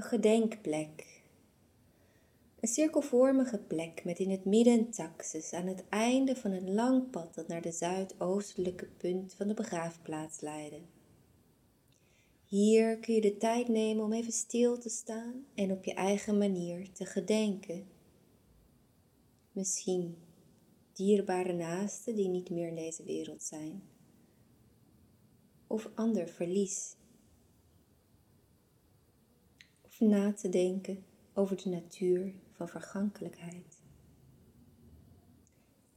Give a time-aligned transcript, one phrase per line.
[0.00, 1.22] Een gedenkplek.
[2.60, 7.10] Een cirkelvormige plek met in het midden een taxus aan het einde van een lang
[7.10, 10.80] pad dat naar de zuidoostelijke punt van de begraafplaats leidde.
[12.44, 16.38] Hier kun je de tijd nemen om even stil te staan en op je eigen
[16.38, 17.86] manier te gedenken.
[19.52, 20.16] Misschien
[20.92, 23.82] dierbare naasten die niet meer in deze wereld zijn.
[25.66, 26.98] Of ander verlies.
[29.89, 31.04] Of na te denken
[31.34, 33.82] over de natuur van vergankelijkheid.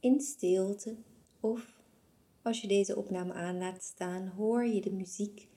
[0.00, 0.96] In stilte
[1.40, 1.82] of
[2.42, 5.48] als je deze opname aan laat staan, hoor je de muziek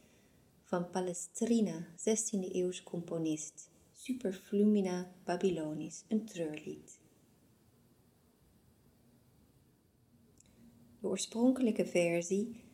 [0.63, 6.99] van Palestrina, 16e eeuws componist, Superflumina Babylonis, een treurlied.
[10.99, 12.66] De oorspronkelijke versie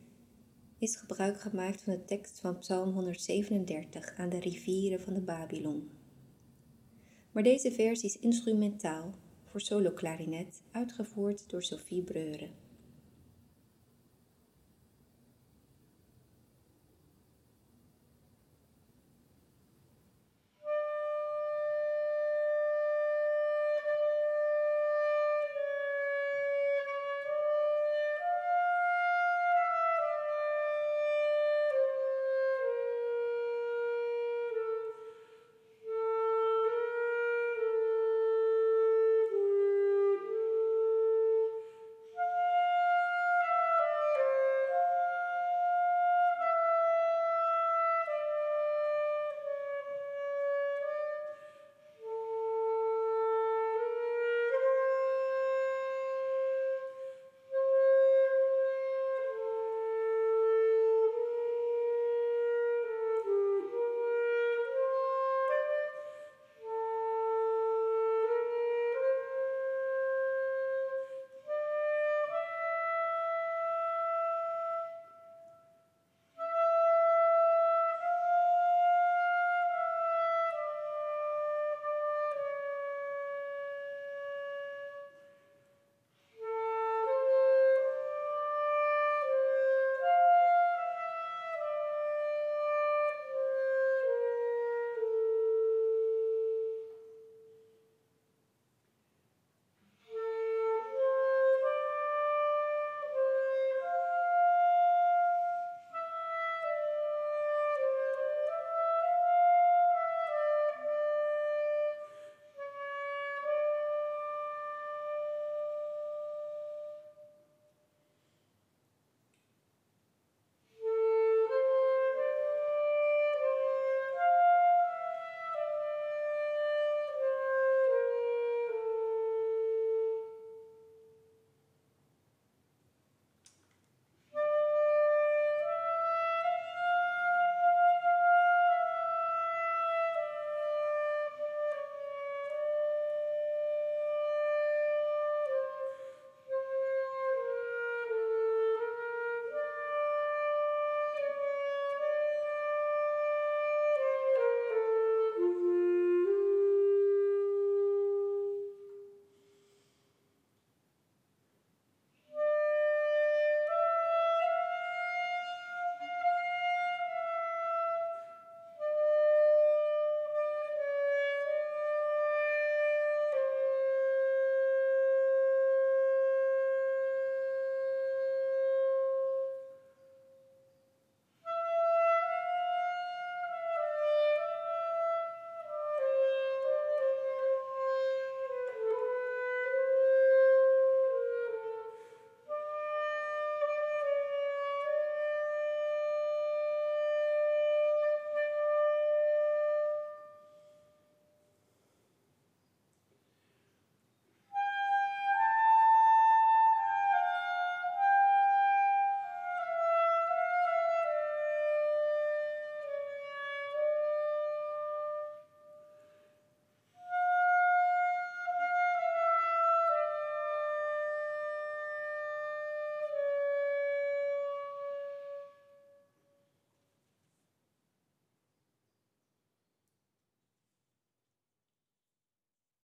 [0.84, 5.90] is gebruik gemaakt van de tekst van Psalm 137 aan de rivieren van de Babylon.
[7.32, 9.14] Maar deze versie is instrumentaal
[9.44, 12.63] voor solo-klarinet, uitgevoerd door Sophie Breuren.